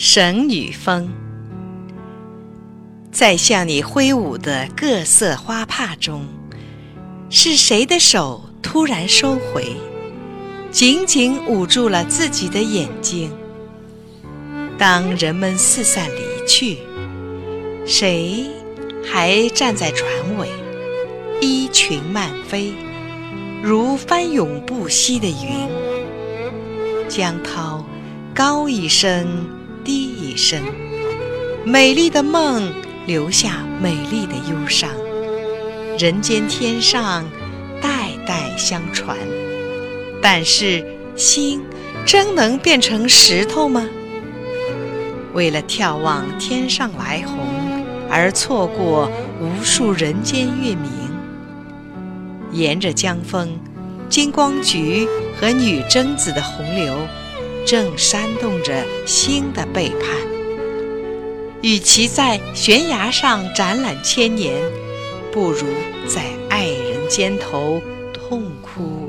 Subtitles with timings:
[0.00, 1.08] 神与风，
[3.10, 6.24] 在向你挥舞的各色花帕中，
[7.30, 9.74] 是谁的手突然收回，
[10.70, 13.32] 紧紧捂住了自己的眼睛？
[14.78, 16.78] 当人们四散离去，
[17.84, 18.46] 谁
[19.04, 20.08] 还站在船
[20.38, 20.48] 尾，
[21.40, 22.72] 衣裙漫飞，
[23.64, 25.68] 如翻涌不息的云？
[27.08, 27.84] 江涛
[28.32, 29.57] 高一声。
[30.28, 30.62] 一生，
[31.64, 32.70] 美丽的梦
[33.06, 34.90] 留下美丽的忧伤，
[35.98, 37.24] 人间天上
[37.80, 39.16] 代代相传。
[40.20, 40.84] 但是
[41.16, 41.62] 心
[42.04, 43.88] 真能变成石头吗？
[45.32, 47.38] 为了眺望天上来鸿，
[48.10, 49.10] 而错过
[49.40, 50.90] 无数人间月明。
[52.52, 53.58] 沿着江风，
[54.10, 55.08] 金光菊
[55.40, 56.94] 和女贞子的洪流。
[57.68, 60.00] 正煽动着新的背叛。
[61.60, 64.54] 与其在悬崖上展览千年，
[65.30, 65.66] 不如
[66.06, 67.78] 在爱人肩头
[68.14, 69.07] 痛哭。